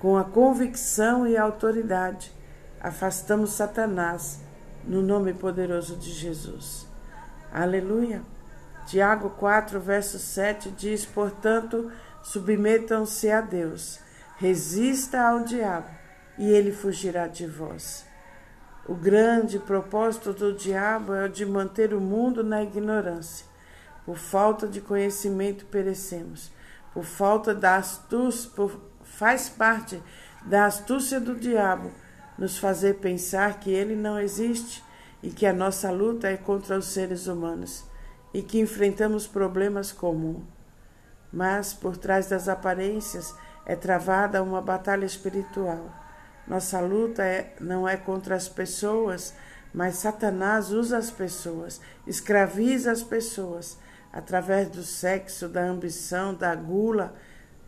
com 0.00 0.16
a 0.16 0.24
convicção 0.24 1.24
e 1.24 1.36
a 1.36 1.44
autoridade, 1.44 2.32
afastamos 2.80 3.52
Satanás 3.52 4.40
no 4.84 5.02
nome 5.02 5.32
poderoso 5.32 5.94
de 5.94 6.10
Jesus. 6.10 6.84
Aleluia. 7.52 8.22
Tiago 8.86 9.30
4, 9.30 9.80
verso 9.80 10.16
7 10.16 10.70
diz: 10.70 11.04
Portanto, 11.04 11.90
submetam-se 12.22 13.28
a 13.30 13.40
Deus, 13.40 13.98
resista 14.38 15.20
ao 15.20 15.40
diabo 15.40 15.90
e 16.38 16.48
ele 16.48 16.70
fugirá 16.70 17.26
de 17.26 17.48
vós. 17.48 18.06
O 18.88 18.94
grande 18.94 19.58
propósito 19.58 20.32
do 20.32 20.52
diabo 20.52 21.12
é 21.12 21.24
o 21.24 21.28
de 21.28 21.44
manter 21.44 21.92
o 21.92 22.00
mundo 22.00 22.44
na 22.44 22.62
ignorância. 22.62 23.44
Por 24.04 24.16
falta 24.16 24.68
de 24.68 24.80
conhecimento 24.80 25.66
perecemos, 25.66 26.52
por 26.94 27.02
falta 27.02 27.52
da 27.52 27.74
astúcia, 27.74 28.48
por 28.54 28.80
faz 29.02 29.48
parte 29.48 30.00
da 30.42 30.66
astúcia 30.66 31.18
do 31.18 31.34
diabo 31.34 31.90
nos 32.38 32.56
fazer 32.56 32.94
pensar 32.94 33.58
que 33.58 33.70
ele 33.70 33.96
não 33.96 34.20
existe 34.20 34.84
e 35.20 35.30
que 35.30 35.44
a 35.44 35.52
nossa 35.52 35.90
luta 35.90 36.28
é 36.28 36.36
contra 36.36 36.78
os 36.78 36.86
seres 36.86 37.26
humanos 37.26 37.84
e 38.36 38.42
que 38.42 38.60
enfrentamos 38.60 39.26
problemas 39.26 39.90
comuns. 39.90 40.44
Mas 41.32 41.72
por 41.72 41.96
trás 41.96 42.28
das 42.28 42.50
aparências 42.50 43.34
é 43.64 43.74
travada 43.74 44.42
uma 44.42 44.60
batalha 44.60 45.06
espiritual. 45.06 45.90
Nossa 46.46 46.78
luta 46.80 47.24
é, 47.24 47.54
não 47.58 47.88
é 47.88 47.96
contra 47.96 48.36
as 48.36 48.46
pessoas, 48.46 49.32
mas 49.72 49.96
Satanás 49.96 50.70
usa 50.70 50.98
as 50.98 51.10
pessoas, 51.10 51.80
escraviza 52.06 52.92
as 52.92 53.02
pessoas 53.02 53.78
através 54.12 54.68
do 54.68 54.82
sexo, 54.82 55.48
da 55.48 55.62
ambição, 55.62 56.34
da 56.34 56.54
gula, 56.54 57.14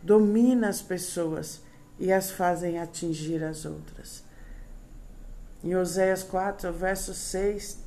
domina 0.03 0.69
as 0.69 0.83
pessoas 0.83 1.63
e 1.97 2.13
as 2.13 2.29
fazem 2.29 2.77
atingir 2.77 3.43
as 3.43 3.65
outras. 3.65 4.23
Em 5.63 5.75
Oséias 5.75 6.21
4, 6.21 6.71
verso 6.71 7.15
6, 7.15 7.79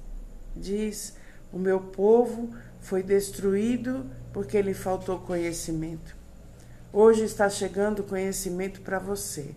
diz: 0.57 1.17
O 1.53 1.59
meu 1.61 1.79
povo 1.79 2.53
foi 2.83 3.03
destruído 3.03 4.05
porque 4.33 4.61
lhe 4.61 4.75
faltou 4.75 5.21
conhecimento. 5.21 6.15
Hoje 6.93 7.25
está 7.25 7.49
chegando 7.49 8.03
conhecimento 8.03 8.83
para 8.83 8.99
você. 8.99 9.55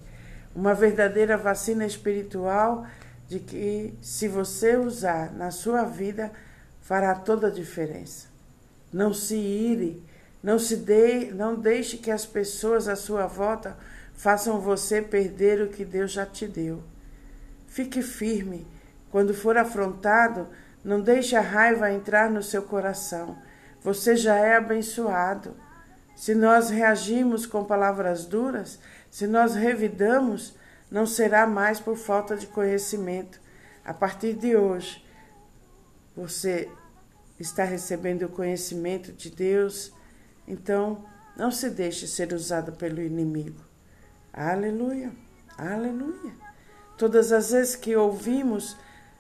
Uma 0.56 0.74
verdadeira 0.74 1.36
vacina 1.36 1.86
espiritual 1.86 2.88
de 3.28 3.40
que, 3.40 3.94
se 4.02 4.28
você 4.28 4.78
usar 4.78 5.34
na 5.34 5.52
sua 5.52 5.84
vida, 5.84 6.32
fará 6.82 7.14
toda 7.14 7.48
a 7.48 7.52
diferença. 7.52 8.28
Não 8.94 9.14
se 9.14 9.36
ire, 9.36 10.02
não 10.42 10.58
se 10.58 10.78
dê, 10.78 11.32
não 11.32 11.56
deixe 11.56 11.98
que 11.98 12.12
as 12.12 12.26
pessoas 12.26 12.88
à 12.88 12.96
sua 12.96 13.26
volta 13.26 13.76
façam 14.14 14.62
você 14.62 15.02
perder 15.02 15.62
o 15.62 15.68
que 15.68 15.84
Deus 15.84 16.12
já 16.12 16.26
te 16.26 16.48
deu. 16.48 16.82
Fique 17.68 18.02
firme. 18.02 18.66
Quando 19.12 19.34
for 19.34 19.58
afrontado, 19.58 20.48
não 20.86 21.02
deixe 21.02 21.36
a 21.36 21.42
raiva 21.42 21.92
entrar 21.92 22.30
no 22.30 22.44
seu 22.44 22.62
coração. 22.62 23.36
Você 23.82 24.16
já 24.16 24.36
é 24.36 24.56
abençoado. 24.56 25.56
Se 26.16 26.36
nós 26.36 26.70
reagimos 26.70 27.48
com 27.48 27.66
palavras 27.66 28.26
duras, 28.26 28.80
se 29.10 29.26
nós 29.26 29.56
revidamos, 29.56 30.56
não 30.90 31.08
será 31.08 31.48
mais 31.48 31.80
por 31.80 31.98
falta 31.98 32.38
de 32.38 32.46
conhecimento. 32.46 33.42
A 33.84 33.96
partir 33.96 34.34
de 34.34 34.56
hoje, 34.56 35.04
você 36.16 36.70
está 37.40 37.64
recebendo 37.64 38.24
o 38.24 38.30
conhecimento 38.30 39.12
de 39.12 39.32
Deus, 39.32 39.92
então 40.48 41.04
não 41.36 41.50
se 41.50 41.72
deixe 41.72 42.08
ser 42.08 42.32
usado 42.32 42.74
pelo 42.74 43.02
inimigo. 43.02 43.60
Aleluia, 44.32 45.12
aleluia. 45.58 46.34
Todas 46.96 47.32
as 47.32 47.50
vezes 47.50 47.76
que 47.76 47.96
ouvimos 47.96 48.78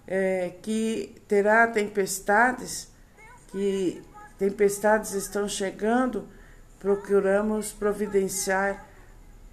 é, 0.07 0.53
que 0.61 1.15
terá 1.27 1.67
tempestades, 1.67 2.89
que 3.51 4.03
tempestades 4.37 5.13
estão 5.13 5.47
chegando, 5.47 6.27
procuramos 6.79 7.71
providenciar 7.71 8.85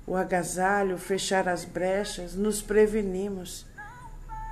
o 0.07 0.17
agasalho, 0.17 0.99
fechar 0.99 1.49
as 1.49 1.65
brechas, 1.65 2.35
nos 2.35 2.61
prevenimos. 2.61 3.67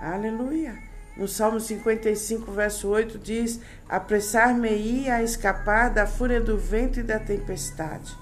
Aleluia. 0.01 0.79
No 1.17 1.29
Salmo 1.29 1.61
55, 1.61 2.51
verso 2.53 2.89
8 2.89 3.19
diz: 3.19 3.61
Apressar-me-ia 3.89 5.17
a 5.17 5.23
escapar 5.23 5.91
da 5.91 6.07
fúria 6.07 6.41
do 6.41 6.57
vento 6.57 7.01
e 7.01 7.03
da 7.03 7.19
tempestade. 7.19 8.17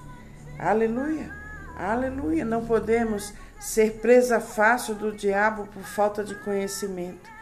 Aleluia. 0.57 1.31
Aleluia. 1.77 2.43
Não 2.43 2.65
podemos 2.65 3.33
ser 3.59 3.99
presa 4.01 4.41
fácil 4.41 4.95
do 4.95 5.13
diabo 5.13 5.67
por 5.67 5.83
falta 5.83 6.23
de 6.23 6.35
conhecimento. 6.35 7.38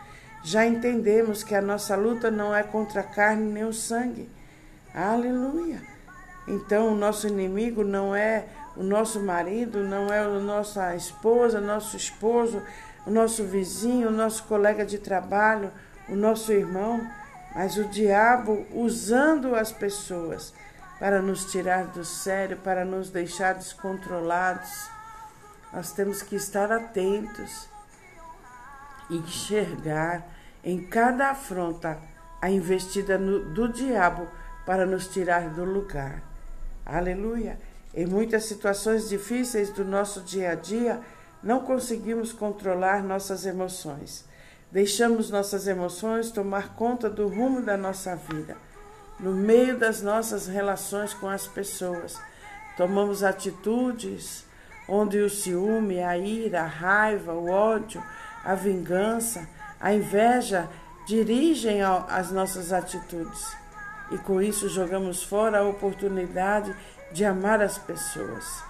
Já 0.48 0.66
entendemos 0.66 1.44
que 1.44 1.54
a 1.54 1.62
nossa 1.62 1.94
luta 1.98 2.32
não 2.32 2.56
é 2.56 2.64
contra 2.64 3.02
a 3.02 3.04
carne 3.04 3.52
nem 3.52 3.66
o 3.66 3.74
sangue. 3.74 4.30
Aleluia. 4.96 5.82
Então, 6.48 6.94
o 6.94 6.96
nosso 6.96 7.28
inimigo 7.28 7.84
não 7.84 8.16
é 8.16 8.46
o 8.78 8.82
nosso 8.82 9.20
marido, 9.20 9.84
não 9.84 10.08
é 10.08 10.20
a 10.20 10.40
nossa 10.40 10.96
esposa, 10.96 11.60
nosso 11.60 11.98
esposo, 11.98 12.64
o 13.06 13.12
nosso 13.12 13.44
vizinho, 13.44 14.08
o 14.08 14.12
nosso 14.12 14.46
colega 14.46 14.86
de 14.86 14.98
trabalho, 14.98 15.70
o 16.08 16.16
nosso 16.16 16.54
irmão, 16.54 17.06
mas 17.54 17.76
o 17.76 17.84
diabo 17.84 18.66
usando 18.74 19.54
as 19.54 19.74
pessoas 19.74 20.54
para 20.98 21.22
nos 21.22 21.52
tirar 21.52 21.88
do 21.88 22.06
sério, 22.06 22.56
para 22.56 22.86
nos 22.86 23.10
deixar 23.10 23.56
descontrolados. 23.56 24.90
Nós 25.74 25.92
temos 25.92 26.22
que 26.22 26.38
estar 26.38 26.72
atentos, 26.72 27.68
enxergar 29.10 30.37
em 30.68 30.82
cada 30.82 31.30
afronta 31.30 31.98
a 32.42 32.52
investida 32.52 33.18
no, 33.18 33.54
do 33.54 33.70
diabo 33.70 34.28
para 34.66 34.86
nos 34.86 35.08
tirar 35.08 35.50
do 35.52 35.64
lugar. 35.64 36.22
Aleluia! 36.86 37.58
Em 37.96 38.06
muitas 38.06 38.44
situações 38.44 39.08
difíceis 39.08 39.70
do 39.70 39.86
nosso 39.86 40.20
dia 40.20 40.52
a 40.52 40.56
dia, 40.56 41.00
não 41.42 41.62
conseguimos 41.62 42.34
controlar 42.34 43.02
nossas 43.02 43.46
emoções. 43.46 44.26
Deixamos 44.70 45.30
nossas 45.30 45.68
emoções 45.68 46.32
tomar 46.32 46.76
conta 46.76 47.10
do 47.10 47.30
rumo 47.30 47.62
da 47.62 47.78
nossa 47.78 48.14
vida. 48.18 48.58
No 49.22 49.32
meio 49.32 49.80
das 49.80 50.02
nossas 50.02 50.48
relações 50.48 51.14
com 51.14 51.30
as 51.30 51.48
pessoas, 51.48 52.20
tomamos 52.76 53.24
atitudes 53.24 54.46
onde 54.86 55.18
o 55.20 55.30
ciúme, 55.30 56.04
a 56.04 56.18
ira, 56.18 56.64
a 56.64 56.68
raiva, 56.68 57.32
o 57.32 57.50
ódio, 57.50 58.04
a 58.44 58.54
vingança, 58.54 59.48
a 59.80 59.94
inveja 59.94 60.70
dirigem 61.06 61.82
as 61.82 62.32
nossas 62.32 62.74
atitudes. 62.74 63.56
E 64.12 64.18
com 64.18 64.42
isso 64.42 64.70
jogamos 64.70 65.24
fora 65.24 65.60
a 65.60 65.68
oportunidade 65.68 66.76
de 67.12 67.26
amar 67.26 67.62
as 67.62 67.78
pessoas. 67.78 68.64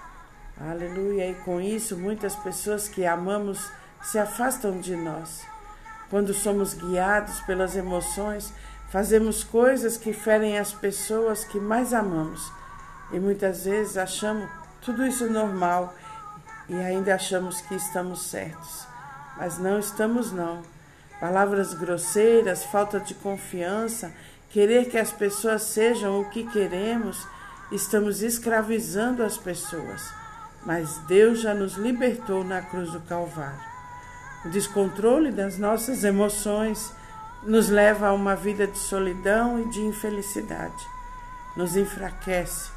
Aleluia. 0.59 1.29
E 1.29 1.35
com 1.35 1.61
isso, 1.61 1.95
muitas 1.95 2.35
pessoas 2.35 2.87
que 2.87 3.05
amamos 3.05 3.71
se 4.01 4.17
afastam 4.17 4.79
de 4.79 4.95
nós. 4.95 5.45
Quando 6.09 6.33
somos 6.33 6.73
guiados 6.73 7.39
pelas 7.41 7.75
emoções, 7.75 8.53
fazemos 8.89 9.43
coisas 9.43 9.97
que 9.97 10.13
ferem 10.13 10.57
as 10.57 10.73
pessoas 10.73 11.43
que 11.43 11.59
mais 11.59 11.93
amamos. 11.93 12.51
E 13.11 13.19
muitas 13.19 13.65
vezes 13.65 13.97
achamos 13.97 14.49
tudo 14.81 15.05
isso 15.05 15.27
normal 15.29 15.93
e 16.69 16.75
ainda 16.75 17.15
achamos 17.15 17.61
que 17.61 17.75
estamos 17.75 18.23
certos. 18.23 18.87
Mas 19.37 19.57
não 19.57 19.79
estamos 19.79 20.31
não. 20.31 20.61
Palavras 21.19 21.73
grosseiras, 21.73 22.63
falta 22.63 22.99
de 22.99 23.15
confiança, 23.15 24.13
querer 24.49 24.85
que 24.85 24.97
as 24.97 25.11
pessoas 25.11 25.63
sejam 25.63 26.19
o 26.19 26.29
que 26.29 26.43
queremos, 26.45 27.27
estamos 27.71 28.21
escravizando 28.21 29.23
as 29.23 29.35
pessoas, 29.37 30.13
mas 30.63 30.97
Deus 31.07 31.41
já 31.41 31.55
nos 31.55 31.73
libertou 31.73 32.43
na 32.43 32.61
cruz 32.61 32.91
do 32.91 32.99
Calvário. 33.01 33.67
O 34.45 34.49
descontrole 34.49 35.31
das 35.31 35.57
nossas 35.57 36.03
emoções 36.03 36.93
nos 37.43 37.67
leva 37.67 38.07
a 38.07 38.13
uma 38.13 38.35
vida 38.35 38.67
de 38.67 38.77
solidão 38.77 39.59
e 39.59 39.69
de 39.69 39.81
infelicidade. 39.81 40.87
Nos 41.55 41.75
enfraquece 41.75 42.69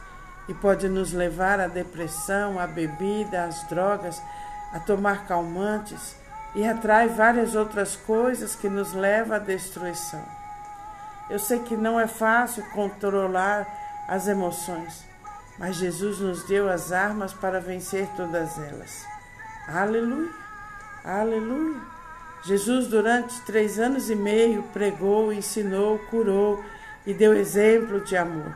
e 0.49 0.55
pode 0.55 0.89
nos 0.89 1.13
levar 1.13 1.61
à 1.61 1.67
depressão, 1.67 2.59
à 2.59 2.67
bebida, 2.67 3.45
às 3.45 3.69
drogas, 3.69 4.21
a 4.73 4.81
tomar 4.81 5.27
calmantes 5.27 6.17
e 6.55 6.67
atrai 6.67 7.09
várias 7.09 7.55
outras 7.55 7.97
coisas 7.97 8.55
que 8.55 8.69
nos 8.69 8.93
levam 8.93 9.37
à 9.37 9.39
destruição. 9.39 10.25
Eu 11.29 11.39
sei 11.39 11.61
que 11.61 11.77
não 11.77 11.99
é 11.99 12.07
fácil 12.07 12.65
controlar 12.71 13.67
as 14.09 14.27
emoções, 14.27 15.05
mas 15.59 15.77
Jesus 15.77 16.19
nos 16.19 16.43
deu 16.45 16.69
as 16.69 16.91
armas 16.91 17.33
para 17.33 17.61
vencer 17.61 18.09
todas 18.17 18.59
elas. 18.59 19.07
Aleluia, 19.69 20.31
aleluia. 21.05 21.81
Jesus, 22.43 22.87
durante 22.89 23.39
três 23.43 23.79
anos 23.79 24.11
e 24.11 24.17
meio, 24.17 24.63
pregou, 24.73 25.33
ensinou, 25.33 25.99
curou 26.11 26.65
e 27.07 27.13
deu 27.13 27.35
exemplo 27.35 28.01
de 28.01 28.17
amor. 28.17 28.55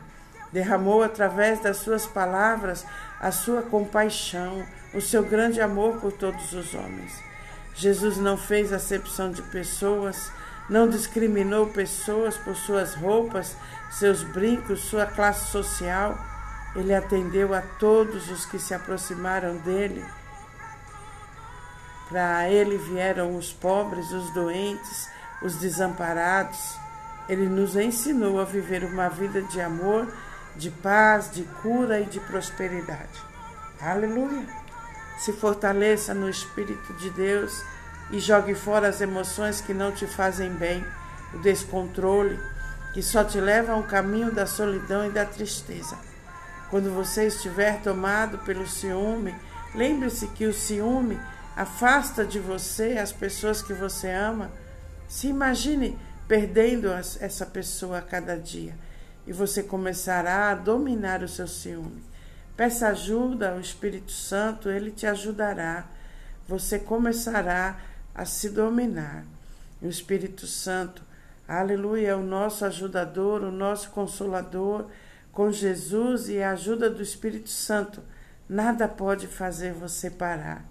Derramou 0.50 1.02
através 1.02 1.60
das 1.60 1.76
suas 1.76 2.06
palavras 2.06 2.84
a 3.20 3.30
sua 3.30 3.62
compaixão, 3.62 4.64
o 4.94 5.00
seu 5.00 5.22
grande 5.22 5.60
amor 5.60 6.00
por 6.00 6.12
todos 6.12 6.52
os 6.52 6.74
homens. 6.74 7.33
Jesus 7.74 8.16
não 8.18 8.36
fez 8.36 8.72
acepção 8.72 9.30
de 9.30 9.42
pessoas, 9.42 10.30
não 10.70 10.88
discriminou 10.88 11.66
pessoas 11.66 12.36
por 12.36 12.54
suas 12.56 12.94
roupas, 12.94 13.56
seus 13.90 14.22
brincos, 14.22 14.80
sua 14.80 15.06
classe 15.06 15.50
social. 15.50 16.18
Ele 16.76 16.94
atendeu 16.94 17.52
a 17.52 17.60
todos 17.60 18.30
os 18.30 18.46
que 18.46 18.58
se 18.58 18.72
aproximaram 18.72 19.56
dele. 19.58 20.04
Para 22.08 22.48
ele 22.48 22.78
vieram 22.78 23.36
os 23.36 23.52
pobres, 23.52 24.10
os 24.12 24.32
doentes, 24.32 25.08
os 25.42 25.56
desamparados. 25.56 26.76
Ele 27.28 27.48
nos 27.48 27.76
ensinou 27.76 28.40
a 28.40 28.44
viver 28.44 28.84
uma 28.84 29.08
vida 29.08 29.42
de 29.42 29.60
amor, 29.60 30.12
de 30.56 30.70
paz, 30.70 31.30
de 31.30 31.42
cura 31.62 32.00
e 32.00 32.04
de 32.04 32.20
prosperidade. 32.20 33.22
Aleluia! 33.80 34.63
Se 35.18 35.32
fortaleça 35.32 36.12
no 36.12 36.28
Espírito 36.28 36.92
de 36.94 37.10
Deus 37.10 37.62
e 38.10 38.18
jogue 38.18 38.54
fora 38.54 38.88
as 38.88 39.00
emoções 39.00 39.60
que 39.60 39.72
não 39.72 39.92
te 39.92 40.06
fazem 40.06 40.50
bem, 40.50 40.84
o 41.32 41.38
descontrole, 41.38 42.38
que 42.92 43.02
só 43.02 43.24
te 43.24 43.40
leva 43.40 43.72
a 43.72 43.76
um 43.76 43.82
caminho 43.82 44.32
da 44.32 44.46
solidão 44.46 45.06
e 45.06 45.10
da 45.10 45.24
tristeza. 45.24 45.96
Quando 46.70 46.94
você 46.94 47.26
estiver 47.26 47.80
tomado 47.80 48.38
pelo 48.38 48.66
ciúme, 48.66 49.34
Lembre-se 49.74 50.28
que 50.28 50.46
o 50.46 50.54
ciúme 50.54 51.20
afasta 51.56 52.24
de 52.24 52.38
você 52.38 52.96
as 52.96 53.10
pessoas 53.10 53.60
que 53.60 53.72
você 53.72 54.08
ama. 54.08 54.50
Se 55.08 55.26
imagine 55.26 55.98
perdendo 56.28 56.88
essa 56.92 57.44
pessoa 57.44 57.98
a 57.98 58.02
cada 58.02 58.38
dia 58.38 58.74
e 59.26 59.32
você 59.32 59.62
começará 59.62 60.50
a 60.50 60.54
dominar 60.54 61.22
o 61.22 61.28
seu 61.28 61.48
ciúme. 61.48 62.02
Peça 62.56 62.88
ajuda 62.88 63.50
ao 63.50 63.60
Espírito 63.60 64.12
Santo, 64.12 64.70
ele 64.70 64.90
te 64.90 65.06
ajudará. 65.06 65.86
Você 66.46 66.78
começará 66.78 67.80
a 68.14 68.24
se 68.24 68.48
dominar. 68.48 69.24
O 69.82 69.88
Espírito 69.88 70.46
Santo, 70.46 71.02
aleluia, 71.48 72.10
é 72.10 72.14
o 72.14 72.22
nosso 72.22 72.64
ajudador, 72.64 73.42
o 73.42 73.50
nosso 73.50 73.90
consolador. 73.90 74.86
Com 75.32 75.50
Jesus 75.50 76.28
e 76.28 76.40
a 76.40 76.52
ajuda 76.52 76.88
do 76.88 77.02
Espírito 77.02 77.48
Santo, 77.48 78.00
nada 78.48 78.86
pode 78.86 79.26
fazer 79.26 79.72
você 79.72 80.08
parar. 80.08 80.64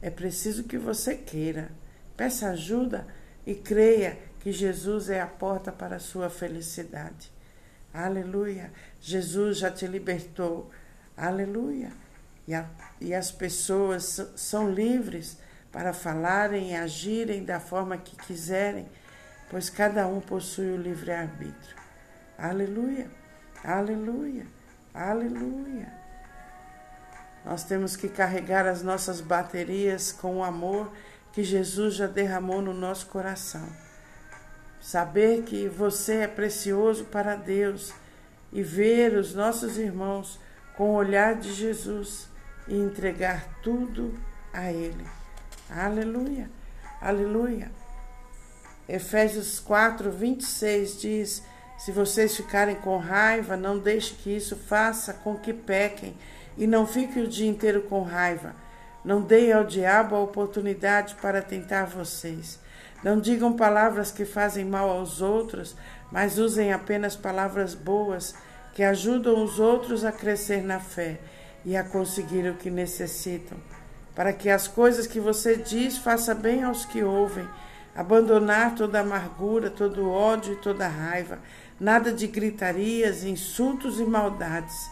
É 0.00 0.08
preciso 0.08 0.64
que 0.64 0.78
você 0.78 1.14
queira. 1.14 1.70
Peça 2.16 2.48
ajuda 2.48 3.06
e 3.46 3.54
creia 3.54 4.18
que 4.40 4.52
Jesus 4.52 5.10
é 5.10 5.20
a 5.20 5.26
porta 5.26 5.70
para 5.70 5.96
a 5.96 6.00
sua 6.00 6.30
felicidade. 6.30 7.30
Aleluia. 7.92 8.72
Jesus 9.00 9.58
já 9.58 9.70
te 9.70 9.86
libertou. 9.86 10.70
Aleluia. 11.16 11.92
E, 12.46 12.54
a, 12.54 12.66
e 13.00 13.14
as 13.14 13.32
pessoas 13.32 14.20
são 14.36 14.70
livres 14.70 15.38
para 15.72 15.92
falarem 15.92 16.72
e 16.72 16.76
agirem 16.76 17.44
da 17.44 17.58
forma 17.58 17.96
que 17.96 18.16
quiserem, 18.16 18.88
pois 19.50 19.68
cada 19.68 20.06
um 20.06 20.20
possui 20.20 20.70
o 20.70 20.76
livre-arbítrio. 20.76 21.76
Aleluia. 22.38 23.10
Aleluia. 23.64 24.46
Aleluia. 24.94 25.92
Nós 27.44 27.64
temos 27.64 27.96
que 27.96 28.08
carregar 28.08 28.66
as 28.66 28.82
nossas 28.82 29.20
baterias 29.20 30.12
com 30.12 30.38
o 30.38 30.44
amor 30.44 30.92
que 31.32 31.44
Jesus 31.44 31.94
já 31.94 32.06
derramou 32.06 32.60
no 32.60 32.72
nosso 32.72 33.06
coração. 33.06 33.68
Saber 34.80 35.42
que 35.42 35.68
você 35.68 36.18
é 36.18 36.28
precioso 36.28 37.04
para 37.04 37.36
Deus 37.36 37.92
e 38.52 38.62
ver 38.62 39.16
os 39.16 39.34
nossos 39.34 39.78
irmãos 39.78 40.40
com 40.76 40.90
o 40.90 40.94
olhar 40.94 41.34
de 41.34 41.52
Jesus 41.52 42.28
e 42.68 42.74
entregar 42.74 43.44
tudo 43.62 44.14
a 44.52 44.70
Ele. 44.70 45.04
Aleluia, 45.70 46.50
aleluia. 47.00 47.70
Efésios 48.88 49.58
4, 49.58 50.10
26 50.10 51.00
diz: 51.00 51.42
Se 51.78 51.90
vocês 51.90 52.36
ficarem 52.36 52.76
com 52.76 52.98
raiva, 52.98 53.56
não 53.56 53.78
deixe 53.78 54.14
que 54.14 54.36
isso 54.36 54.56
faça 54.56 55.12
com 55.12 55.36
que 55.36 55.52
pequem 55.52 56.16
e 56.56 56.66
não 56.66 56.86
fique 56.86 57.20
o 57.20 57.26
dia 57.26 57.48
inteiro 57.48 57.82
com 57.82 58.02
raiva. 58.02 58.54
Não 59.04 59.20
deem 59.20 59.52
ao 59.52 59.64
diabo 59.64 60.14
a 60.14 60.20
oportunidade 60.20 61.14
para 61.16 61.42
tentar 61.42 61.84
vocês. 61.84 62.58
Não 63.04 63.20
digam 63.20 63.52
palavras 63.52 64.10
que 64.10 64.24
fazem 64.24 64.64
mal 64.64 64.90
aos 64.90 65.20
outros, 65.20 65.76
mas 66.10 66.38
usem 66.38 66.72
apenas 66.72 67.14
palavras 67.14 67.74
boas 67.74 68.34
que 68.76 68.84
ajudam 68.84 69.42
os 69.42 69.58
outros 69.58 70.04
a 70.04 70.12
crescer 70.12 70.62
na 70.62 70.78
fé 70.78 71.18
e 71.64 71.74
a 71.74 71.82
conseguir 71.82 72.46
o 72.46 72.56
que 72.56 72.68
necessitam. 72.68 73.56
Para 74.14 74.34
que 74.34 74.50
as 74.50 74.68
coisas 74.68 75.06
que 75.06 75.18
você 75.18 75.56
diz 75.56 75.96
faça 75.96 76.34
bem 76.34 76.62
aos 76.62 76.84
que 76.84 77.02
ouvem, 77.02 77.48
abandonar 77.94 78.74
toda 78.74 79.00
amargura, 79.00 79.70
todo 79.70 80.10
ódio 80.10 80.52
e 80.52 80.56
toda 80.56 80.86
raiva, 80.86 81.38
nada 81.80 82.12
de 82.12 82.26
gritarias, 82.26 83.24
insultos 83.24 83.98
e 83.98 84.04
maldades. 84.04 84.90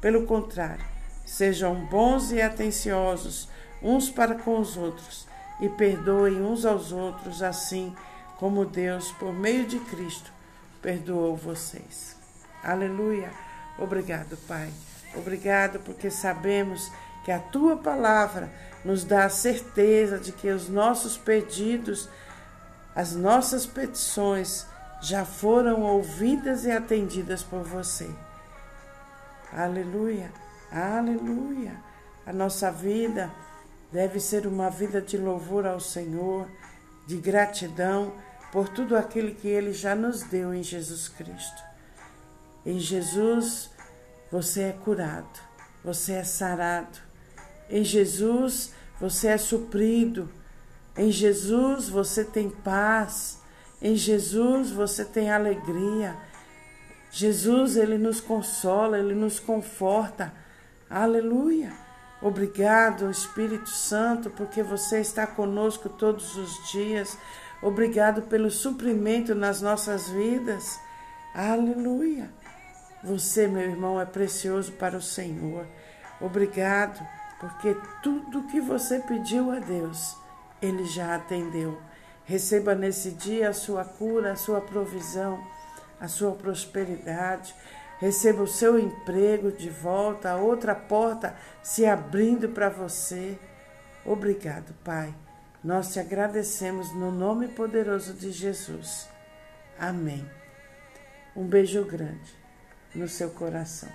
Pelo 0.00 0.26
contrário, 0.26 0.84
sejam 1.24 1.86
bons 1.86 2.32
e 2.32 2.42
atenciosos 2.42 3.48
uns 3.80 4.10
para 4.10 4.34
com 4.34 4.58
os 4.58 4.76
outros 4.76 5.28
e 5.60 5.68
perdoem 5.68 6.42
uns 6.42 6.64
aos 6.64 6.90
outros, 6.90 7.44
assim 7.44 7.94
como 8.38 8.64
Deus, 8.64 9.12
por 9.12 9.32
meio 9.32 9.66
de 9.66 9.78
Cristo, 9.78 10.32
perdoou 10.82 11.36
vocês. 11.36 12.19
Aleluia. 12.62 13.30
Obrigado, 13.78 14.36
Pai. 14.46 14.70
Obrigado 15.14 15.80
porque 15.80 16.10
sabemos 16.10 16.90
que 17.24 17.32
a 17.32 17.38
tua 17.38 17.76
palavra 17.76 18.50
nos 18.84 19.04
dá 19.04 19.24
a 19.24 19.30
certeza 19.30 20.18
de 20.18 20.32
que 20.32 20.50
os 20.50 20.68
nossos 20.68 21.16
pedidos, 21.16 22.08
as 22.94 23.14
nossas 23.14 23.66
petições 23.66 24.66
já 25.00 25.24
foram 25.24 25.82
ouvidas 25.82 26.64
e 26.64 26.70
atendidas 26.70 27.42
por 27.42 27.62
você. 27.62 28.08
Aleluia. 29.52 30.30
Aleluia. 30.70 31.72
A 32.26 32.32
nossa 32.32 32.70
vida 32.70 33.30
deve 33.90 34.20
ser 34.20 34.46
uma 34.46 34.70
vida 34.70 35.00
de 35.00 35.18
louvor 35.18 35.66
ao 35.66 35.80
Senhor, 35.80 36.46
de 37.06 37.16
gratidão 37.16 38.12
por 38.52 38.68
tudo 38.68 38.96
aquilo 38.96 39.34
que 39.34 39.48
Ele 39.48 39.72
já 39.72 39.94
nos 39.94 40.22
deu 40.22 40.54
em 40.54 40.62
Jesus 40.62 41.08
Cristo. 41.08 41.69
Em 42.64 42.78
Jesus 42.78 43.70
você 44.30 44.62
é 44.62 44.72
curado, 44.72 45.40
você 45.84 46.12
é 46.14 46.24
sarado. 46.24 46.98
Em 47.68 47.84
Jesus 47.84 48.74
você 49.00 49.28
é 49.28 49.38
suprido. 49.38 50.30
Em 50.96 51.10
Jesus 51.10 51.88
você 51.88 52.24
tem 52.24 52.50
paz. 52.50 53.40
Em 53.80 53.96
Jesus 53.96 54.70
você 54.70 55.04
tem 55.04 55.30
alegria. 55.30 56.16
Jesus, 57.10 57.76
ele 57.76 57.98
nos 57.98 58.20
consola, 58.20 58.98
ele 58.98 59.14
nos 59.14 59.40
conforta. 59.40 60.32
Aleluia. 60.88 61.72
Obrigado, 62.22 63.10
Espírito 63.10 63.70
Santo, 63.70 64.30
porque 64.30 64.62
você 64.62 65.00
está 65.00 65.26
conosco 65.26 65.88
todos 65.88 66.36
os 66.36 66.70
dias. 66.70 67.18
Obrigado 67.62 68.22
pelo 68.22 68.50
suprimento 68.50 69.34
nas 69.34 69.60
nossas 69.60 70.08
vidas. 70.08 70.78
Aleluia. 71.34 72.30
Você, 73.02 73.46
meu 73.46 73.62
irmão, 73.62 74.00
é 74.00 74.04
precioso 74.04 74.72
para 74.72 74.96
o 74.96 75.02
Senhor. 75.02 75.66
Obrigado, 76.20 77.00
porque 77.38 77.76
tudo 78.02 78.46
que 78.48 78.60
você 78.60 78.98
pediu 79.00 79.50
a 79.50 79.58
Deus, 79.58 80.16
Ele 80.60 80.84
já 80.84 81.14
atendeu. 81.14 81.80
Receba 82.24 82.74
nesse 82.74 83.12
dia 83.12 83.48
a 83.48 83.54
sua 83.54 83.84
cura, 83.84 84.32
a 84.32 84.36
sua 84.36 84.60
provisão, 84.60 85.42
a 85.98 86.06
sua 86.08 86.32
prosperidade 86.32 87.54
receba 88.00 88.42
o 88.42 88.48
seu 88.48 88.78
emprego 88.78 89.52
de 89.52 89.68
volta, 89.68 90.34
outra 90.36 90.74
porta 90.74 91.36
se 91.62 91.84
abrindo 91.84 92.48
para 92.48 92.70
você. 92.70 93.38
Obrigado, 94.04 94.72
Pai. 94.82 95.14
Nós 95.62 95.92
te 95.92 96.00
agradecemos 96.00 96.90
no 96.94 97.12
nome 97.12 97.48
poderoso 97.48 98.14
de 98.14 98.32
Jesus. 98.32 99.06
Amém. 99.78 100.28
Um 101.36 101.44
beijo 101.44 101.84
grande 101.84 102.39
no 102.94 103.08
seu 103.08 103.30
coração. 103.30 103.88